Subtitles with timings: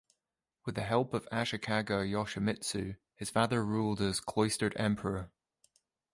[0.65, 5.29] With the help of Ashikaga Yoshimitsu, his father ruled as Cloistered Emperor.